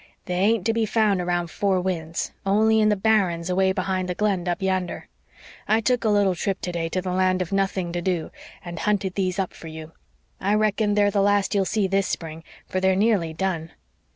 "They 0.25 0.33
ain't 0.33 0.65
to 0.65 0.73
be 0.73 0.87
found 0.87 1.21
around 1.21 1.51
Four 1.51 1.79
Winds, 1.79 2.31
only 2.43 2.79
in 2.79 2.89
the 2.89 2.95
barrens 2.95 3.51
away 3.51 3.71
behind 3.71 4.09
the 4.09 4.15
Glen 4.15 4.47
up 4.47 4.59
yander. 4.59 5.07
I 5.67 5.79
took 5.79 6.03
a 6.03 6.09
little 6.09 6.33
trip 6.33 6.59
today 6.59 6.89
to 6.89 7.03
the 7.03 7.11
Land 7.11 7.39
of 7.39 7.51
nothing 7.51 7.91
to 7.91 8.01
do, 8.01 8.31
and 8.65 8.79
hunted 8.79 9.13
these 9.13 9.37
up 9.37 9.53
for 9.53 9.67
you. 9.67 9.91
I 10.39 10.55
reckon 10.55 10.95
they're 10.95 11.11
the 11.11 11.21
last 11.21 11.53
you'll 11.53 11.65
see 11.65 11.85
this 11.87 12.07
spring, 12.07 12.43
for 12.65 12.79
they're 12.79 12.95
nearly 12.95 13.31
done." 13.31 13.73